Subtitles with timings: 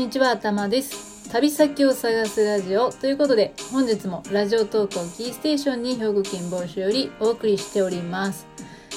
[0.00, 1.28] にちは、たまです。
[1.30, 8.46] 旅先を探すラジオということで、本日もラジオトークをキーステーションに兵庫県房州よりお送りしております。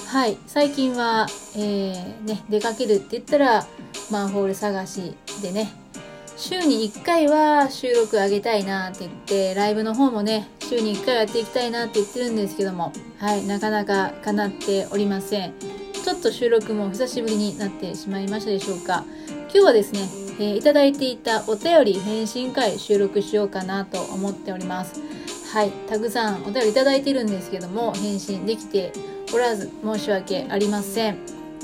[0.07, 1.27] はい、最近は、
[1.57, 3.67] えー、ね、出かけるって言ったら、
[4.11, 5.73] マンホール探しでね、
[6.37, 15.53] 週に1回は収録あげたいなって言って、ライブの方もね、週に1回やっていきたいなって言ってるんですけども、はい、なかなか叶っておりません。
[16.01, 19.03] ちょっと収録も久しぶりになってしまいましたでしょうか。
[19.49, 25.01] 今日はですね、えーいただいていたお便り返信会収録しようかなと思っております。
[25.53, 28.91] はい、たくさんお便りいただいてるんですけども、返信できて
[29.33, 31.17] おらず申し訳ありません。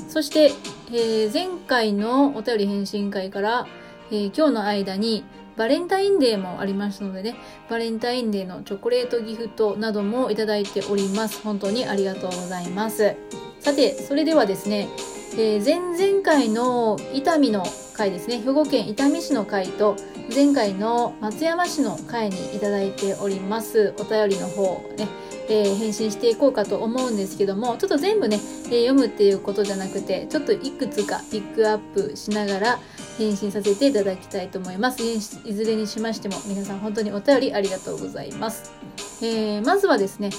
[0.08, 0.52] そして、
[0.90, 3.66] えー前回のお便り返信会から、
[4.10, 5.24] えー今日の間に
[5.56, 7.36] バレンタインデーもありましたのでね、
[7.68, 11.42] バレンタインデーのチョコレートギフトなどもいただいております。
[11.42, 13.14] 本当にありがとうございます。
[13.58, 14.88] さて、それではですね、
[15.32, 17.64] えー前々回の伊丹の
[17.96, 19.96] 回ですね、兵庫県伊丹市の回と、
[20.34, 23.94] 前回の松山市の回にいただいております。
[23.98, 25.08] お便りの方ね、
[25.48, 32.78] えー返信していこうかと思うんですけども、ちょっと全部ね、えー読むっていうことじゃなくて、ちょっといくつかピックアップしながら
[33.18, 35.02] 返信させていただきたいと思います。
[35.02, 38.72] いずれにしましても、皆さん本当にお便りありがとうございます。
[39.22, 40.30] えーまずはですね、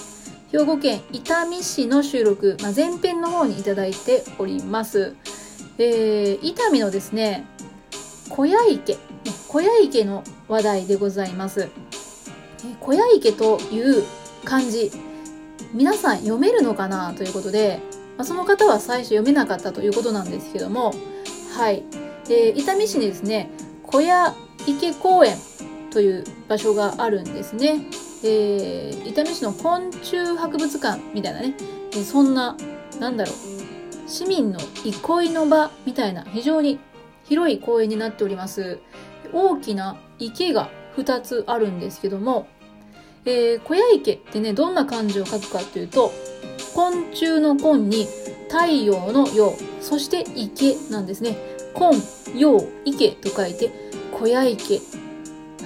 [0.52, 5.16] 兵庫県伊丹市の収録、まあ、前編の方にいただいております。
[5.78, 7.46] えー、伊丹のですね、
[8.30, 8.98] 小屋池、
[9.48, 11.70] 小屋池の話題でございます。
[12.82, 14.04] 小屋池という
[14.44, 14.92] 漢字、
[15.74, 17.14] 皆さん読めるのかな？
[17.14, 17.80] ということで、
[18.18, 20.94] まあ、その方は最初読めなかったということなんですけども、
[21.56, 21.84] はい。
[22.26, 23.50] えー伊丹市にですね、
[23.84, 24.36] 小屋
[24.68, 25.38] 池公園
[25.92, 27.86] という場所があるんですね。
[28.24, 31.56] えー伊丹市の昆虫博物館みたいなね、
[31.94, 32.56] えーそんな、
[33.00, 36.80] なんだろう、市民の憩いの場みたいな非常に
[37.26, 38.80] 広い公園になっております。
[39.34, 42.48] 大きな池が2つあるんですけども、
[43.26, 46.12] えー小屋池ってね、どんな漢字を書くかというと、
[46.76, 48.08] 昆虫の昆に
[48.50, 51.38] 太陽の陽、そして池なんですね。
[51.74, 51.94] 昆、
[52.36, 53.72] 陽、池と書いて、
[54.12, 54.80] 小屋池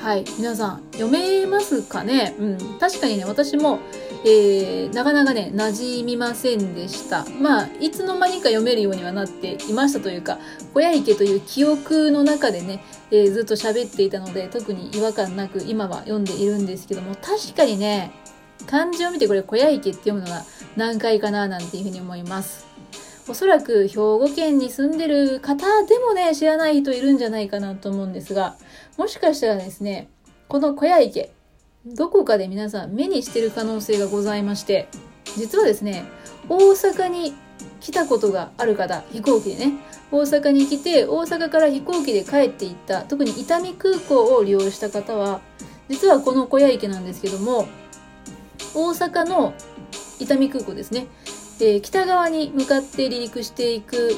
[0.06, 0.26] はい。
[0.38, 2.36] 皆さん、読めますかね？
[2.38, 2.58] うん。
[2.80, 3.80] 確かにね、私も、
[4.24, 7.26] えー、なかなかね、馴染みませんでした。
[7.42, 10.38] まあ、いつの間にか読めるようにはなっていましたというか、
[10.76, 18.12] 小屋池という記憶の中でね、えーずっと喋っていたので、特に違和感なく今は読んでいるんですけども、確かにね、
[18.68, 20.44] 漢字を見てこれ、小屋池って読むのが
[20.76, 22.68] 何回かななんていうふうに思います。
[23.28, 28.56] おそらく兵庫県に住んでる方でもね、知らない人いるんじゃないかなと思うんですが、
[28.98, 30.10] もしかしたらですね、
[30.48, 31.32] この小屋池、
[31.86, 34.88] どこかで皆さん目にしてる可能性がございまして、
[35.38, 36.06] 実はですね、
[36.50, 37.34] 大阪に
[37.82, 39.74] 来たことがある方、飛行機でね、
[40.12, 45.42] 大阪に来て、大阪から飛行機で帰っていった、特に伊丹空港を利用した方は、
[45.90, 47.68] 実はこの小屋池なんですけども、
[48.76, 49.54] 大阪の
[50.20, 51.08] 伊丹空港ですね、
[51.60, 54.16] え北側に向かって離陸していく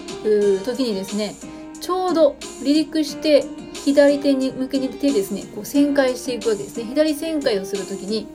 [0.65, 1.35] 時にですね、
[1.79, 6.85] ちょうど離陸して左手に向けに手ですね、こう旋回していくわけですね。
[6.85, 8.27] 左旋回をするときに、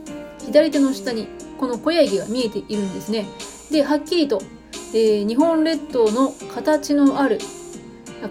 [0.46, 3.26] 左手の下にこの小屋池が見えているんですね。
[3.70, 4.40] で、はっきりと、
[4.94, 7.38] えー日本列島の形のある、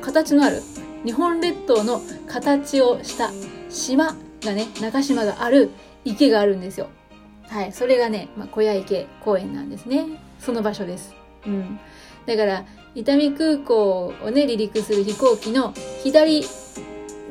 [0.01, 0.61] 形のある、
[1.03, 3.31] 日本列島の形をした
[3.69, 5.69] 島がね、中島がある
[6.05, 6.87] 池があるんですよ。
[7.49, 10.05] はい、それがね、まあ、小屋池公園なんですね。
[10.43, 11.15] その場所です。
[11.45, 11.79] うん。
[12.25, 16.43] だから、伊丹空港をね、離陸する飛行機の左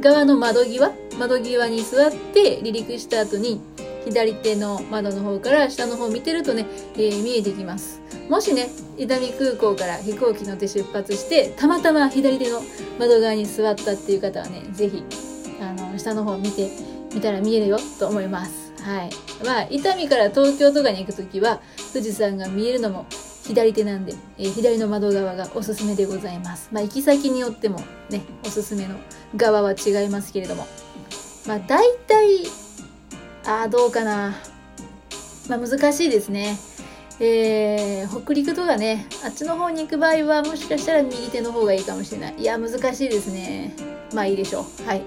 [0.01, 3.61] 側の窓際、窓際に座って離陸した後に、
[4.05, 8.01] 左手の窓の方から下の方を見てるとね、えー見えてきます。
[8.29, 12.63] もしね、伊丹空港から飛行機乗って出発して、たまたま左手の
[12.99, 15.05] 窓側に座ったっていう方はね、ぜひ、
[15.61, 16.71] あの、下の方を見て
[17.15, 18.60] みたら見えるよと思います。
[18.83, 19.11] はい。
[19.45, 21.61] まあ、伊丹から東京とかに行くときは、
[21.93, 23.07] 富士山が見えるのも
[23.47, 26.69] 左手なんで、えー左の窓側がおすすめでございます。
[26.73, 28.97] まあ、行き先によってもね、おすすめの
[29.37, 30.67] 側は違いますけれども。
[31.47, 32.47] まあ、大体、
[33.45, 34.37] あーどうかな。
[35.49, 36.59] まあ、難しいですね。
[37.23, 42.35] えー、北陸とかね、あっちの方に行く場合は、もしかしたら右手の方がいいかもしれない。
[42.39, 43.75] いや、難しいですね。
[44.15, 44.87] まあいいでしょう。
[44.87, 45.03] はい。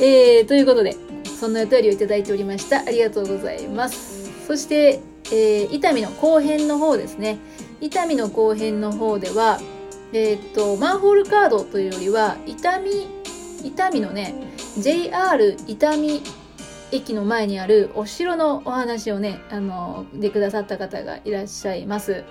[0.00, 0.96] えー、ということで、
[1.44, 2.78] そんなお便りをいただいておりました。
[2.78, 4.46] ありがとうございます。
[4.46, 7.36] そして、えー、伊丹の後編の方ですね。
[7.82, 9.60] 伊丹の後編の方では、
[10.14, 12.82] えーっと、マンホールカードというよりは、伊丹、
[13.62, 14.34] 伊丹のね、
[14.78, 16.22] JR 伊丹
[16.90, 22.24] 駅の前にあるお城のお話をね、あの、でくださった方がいらっしゃいます。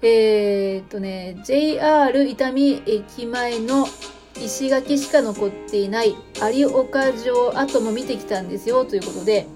[0.00, 2.54] えーっとね、JR 伊丹
[2.86, 3.88] 駅前の
[4.40, 6.14] 石垣しか残っていない
[6.52, 9.46] 有岡城跡も見てきたんですよということで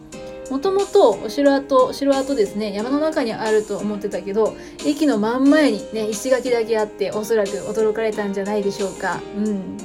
[0.50, 9.20] もともとお城跡城跡ですね山の中にあると思ってたけど駅の真ん前にね石垣だけあっておそらく驚かれたんじゃないでしょうか。
[9.36, 9.76] うん。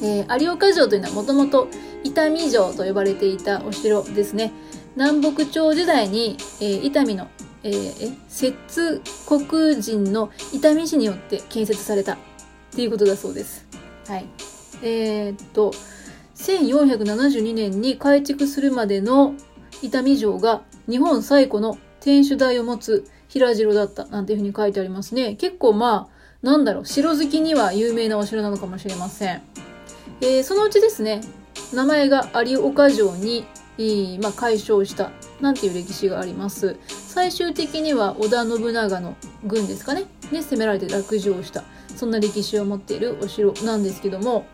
[0.00, 1.68] えー、有岡城というのはもともと
[2.04, 4.52] 伊丹城と呼ばれていたお城ですね。
[4.96, 7.28] 南北朝時代に、えー、伊丹の、
[7.62, 12.16] えー、摂国人の伊丹氏によって建設されたっ
[12.74, 13.67] ていうことだそうです。
[14.08, 14.26] はい
[14.82, 15.72] えー、っと
[16.34, 19.34] 1472年に改築するまでの
[19.82, 25.34] 伊丹城が日本最古の天守台を持つ平城だったなんていうふうに書いてありますね。
[25.34, 29.42] 結構まあ、なんだろう、城好きには有名なお城なのかもしれません。
[30.20, 31.20] えー、そのうちですね、
[31.74, 33.44] 名前が有岡城に、
[34.22, 36.76] まあ、解消したなんていう歴史があります。
[36.88, 41.64] 最終的には織田信長の軍ですかね、ね攻められて落城した。
[41.96, 44.46] そんな歴史を持っているお城なんですけども、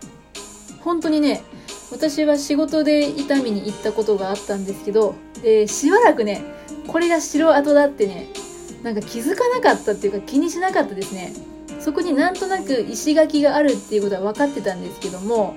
[0.80, 1.42] 本当にね、
[1.90, 5.14] 私は仕事で伊丹に行ったことがあったんですけど、
[5.44, 6.42] えー、しばらくね
[6.88, 8.28] これが城跡だってね
[8.82, 11.32] なんか気づかなかったっていうか気にしなかったですね。
[11.80, 15.54] そこになんとなく石垣があるっていうことは分かってたんですけども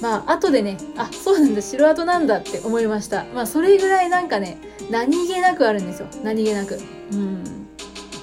[0.00, 3.24] まあ後でねあそうなんだ城跡なんだって思いました。
[3.34, 4.58] まあそれぐらいなんかね
[4.90, 6.08] 何気なくあるんですよ。
[6.24, 6.80] 何気なく。
[7.12, 7.44] うん。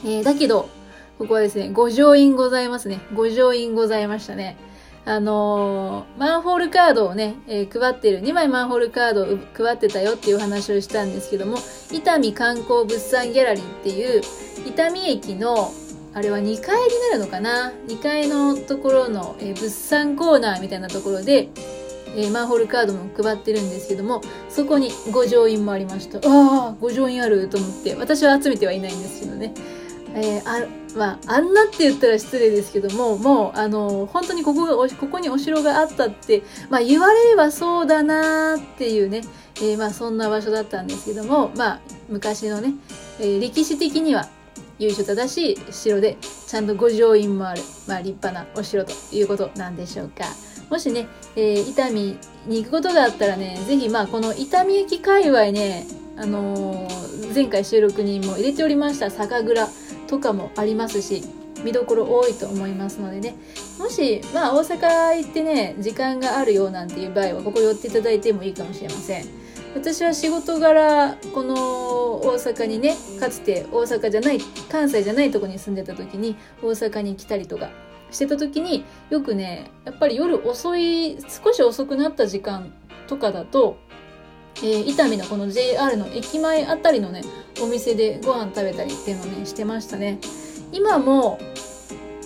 [0.03, 0.69] えー、だけど
[1.17, 4.57] ここはですね五条院ございますね五条院ございましたね
[5.07, 11.59] あのー、マンホールカードをね、えー、配ってる、2枚マンホールカードを配ってたよっていう話をしたんですけども、
[11.91, 14.21] 伊丹観光物産ギャラリーっていう、
[14.67, 15.71] 伊丹駅の、
[16.15, 21.49] あれは2階になるのかな ?2 階のところの、えー、物産コーナーみたいなところで、
[22.17, 26.17] え、マンホールカードも配ってるんですけども、そこに五条院もありました。
[26.17, 26.21] あ
[26.69, 29.53] あ、五条院あると思って、私は集めてはいないんですけどね。
[30.15, 30.65] えー、あ
[30.97, 39.21] まあ、あんなって言ったら失礼ですけども、もう、あの、本当にここが、ここにお城があったって、まあ、言われればそうだなっていうね、
[39.57, 42.73] えー、まあ、そんな場所だったんですけども、まあ、昔のね、
[43.19, 44.29] えー、歴史的には、
[44.79, 50.23] 由緒正しい城で、ちゃんと五条院もある、まあ、立派なお城ということなんでしょうか。
[50.69, 55.85] もしね、え、伊丹に行くことがあったらね、ぜひ、まあ、この伊丹駅界隈ね、
[56.17, 56.87] あの、
[57.33, 59.67] 前回収録にも入れておりました酒蔵、
[60.07, 61.23] とかもありますし
[61.63, 63.35] 見どころ多いと思いますのでね。
[63.79, 69.25] もしまあ大阪行ってね時間があるようなんていう場合はここ寄っていただいてもいいかもしれません。
[69.73, 74.39] 私は仕事柄この大阪にねかつて大阪じゃない
[74.71, 77.69] 関西じゃないとこに住んでた時に大阪に来たりとか
[78.09, 82.73] してた時によくねやっぱり夜遅い少し遅くなった時間
[83.07, 83.77] とかだと
[84.57, 87.21] えー、伊丹のこの JR の駅前あたりのね
[87.61, 90.19] お店でご飯食べたりっていうのをねしてましたね。
[90.71, 91.39] 今も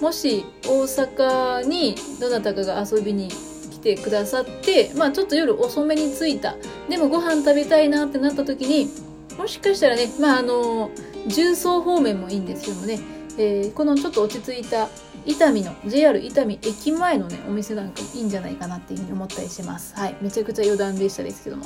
[0.02, 3.30] もし大阪にどなたかが遊びに
[3.72, 6.56] 来てくださってまあちょっと夜遅めに着いた。
[6.90, 8.90] でもご飯食べたいなってなった時に
[9.38, 10.92] もしかしたらねまああの
[11.28, 13.00] 重曹方面もいいんですけどもね、
[13.38, 14.88] えー、このちょっと落ち着いた
[15.26, 19.96] 伊丹の JR 伊丹駅前のねお店なんかいいんじゃないかなっていうふうに思ったりします。
[19.96, 21.66] はいめちゃくちゃ余談でしたですけども。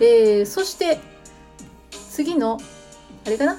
[0.00, 0.98] えー、そして
[1.90, 2.58] 次の
[3.26, 3.58] あれかな？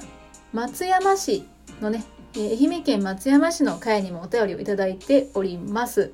[0.52, 1.44] 松山市
[1.80, 2.04] のね、
[2.36, 6.12] え、愛媛県松山市の会にもお便りをいただいております。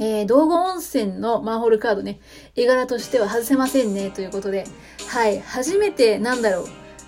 [0.00, 2.20] えー、道後温泉のマンホールカードね、
[2.54, 4.64] 絵柄としては外せませんね、ということで、
[5.08, 6.66] はい、初めて、なんだろう、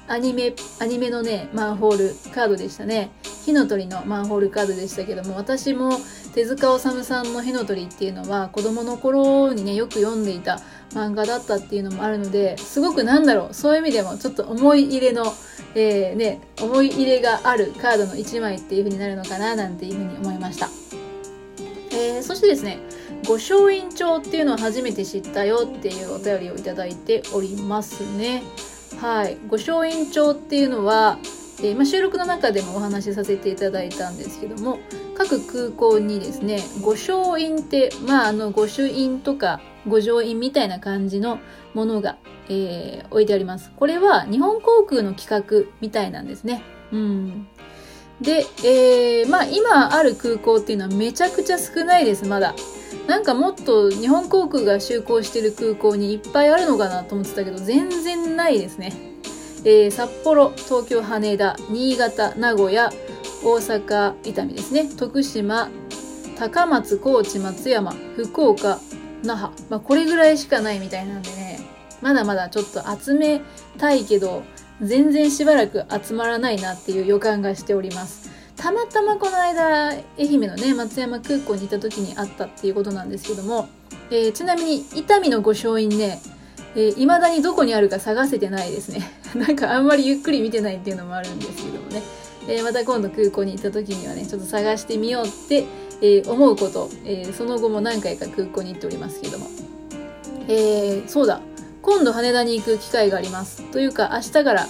[0.08, 3.10] アニメ、アニメのね、マンホールカードでしたね。
[3.44, 6.00] 火の鳥のマンホールカードでしたけども、私も
[6.34, 10.60] 手塚治虫さんの火の鳥っていうのは子供の頃にね、よく読んでいた
[10.90, 15.32] 漫画だったっていうのもあるので、すごくなんだろう、そういう意味でもちょっと思い入れの、
[15.74, 20.68] えー、ね、思い入れがあるカードの1枚っていう風になるのかな、なんていう風に思いました。
[21.92, 22.78] えー、そしてですね、
[23.26, 28.42] 五松院帳っていうのを初めて知ったよっていうお便りをいただいておりますね。
[29.00, 29.36] はい。
[29.48, 31.18] 五松院帳っていうのは、
[31.58, 34.78] えー、まあ、収録の中でもお話しさせていただいたんですけども、
[35.14, 41.38] 各空港にですね、御松院って、まあ、あの、御朱印とか御城印みたいな感じの
[41.74, 42.16] ものが、
[42.48, 43.70] えー、置いてあります。
[43.76, 46.62] これは日本航空の企画みたいなんですね。
[46.92, 47.48] うん。
[48.20, 52.54] で、えー、まあ今ある空港っていうのはめちゃくちゃ少ないです、まだ。
[53.06, 58.92] なんかもっと日本航空が就航してる空港にいっぱいあるのかなと思ってたけど、全然ないですね。
[59.64, 62.90] えー、札幌、東京、羽田、新潟、名古屋、
[63.42, 64.88] 大阪、伊丹ですね。
[64.96, 65.70] 徳島、
[66.38, 68.78] 高松、高知、松山、福岡、
[69.22, 69.52] 那覇。
[69.68, 71.60] まあ、これぐらいしかないみたいなんでね、
[72.00, 73.40] まだまだちょっと集め
[73.78, 74.42] たいけど、
[74.82, 78.30] 全然しばらく集まらないなっていう予感がしております。
[78.56, 83.70] たまたまこの間愛媛のね松山空港にいた時にあったっていうことなんですけども、
[84.10, 86.20] えー、ちなみに伊丹の御翔院ね
[86.76, 89.10] えー、未だにどこにあるか探せてないですね。
[89.34, 92.02] なんかあんまりゆっくり見てないっていうのもあるんですけどもね。
[92.48, 95.64] えー、また今度空港に行った時にはね、ちょっと探してみようって、
[96.02, 99.46] えー、思うこと、えー、その後も何回か空港に行っておりますけども。
[100.48, 101.40] えー、そうだ。
[101.82, 103.62] 今度羽田に行く機会があります。
[103.70, 104.66] というか明日から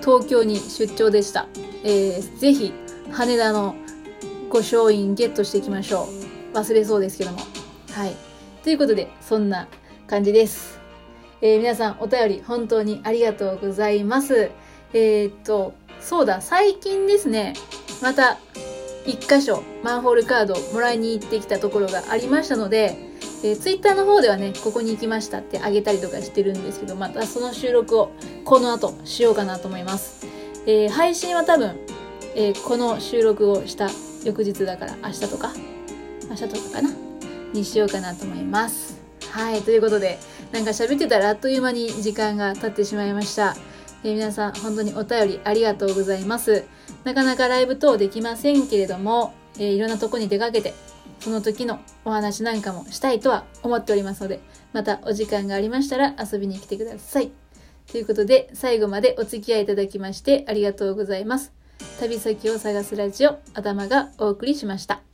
[0.00, 1.46] 東京に出張でした。
[1.84, 2.72] えー、ぜひ
[3.10, 3.74] 羽田の
[4.48, 6.08] ご勝因ゲットしていきましょ
[6.52, 6.56] う。
[6.56, 7.38] 忘れそうですけども。
[7.92, 8.14] はい。
[8.62, 9.68] ということで、そんな
[10.06, 10.78] 感じです。
[11.40, 14.50] えー、皆さんお便り本当にありがとうございます。
[14.92, 17.54] えー、っと、そうだ、最近ですね、
[18.00, 18.38] また
[19.06, 22.96] 一箇所マンホールカードもらいに行ってきたところがありましたので、
[23.42, 28.10] えー、ツイッターの方ではね、ここに行きましたってあげたりとかしてるんですけど、またその収録を
[28.44, 30.26] この後しようかなと思います。
[30.66, 31.76] えー、配信は多分、
[32.34, 33.90] えー、この収録をした
[34.24, 35.52] 翌日だから明日とか、
[36.30, 36.90] 明日とかかな？
[37.52, 38.98] にしようかなと思います。
[39.30, 40.18] はい、ということで、
[40.50, 43.54] なんか喋ってたらあっという間に時間が経ってしまいました。
[44.04, 46.64] え、皆さん本当にお便りありがとうございます。
[47.04, 50.74] なかなかライブ等できませんけれども、えー、いろんなとこに出かけて、
[51.20, 54.40] その時のお話なんかもしたいとは思っておりますので、
[54.74, 57.32] またお時間がありましたら遊びに来てください。
[57.90, 61.52] ということで、最後までお付き合いいただきましてありがとうございます。
[61.98, 65.13] 旅先を探すラジオ、頭がお送りしました。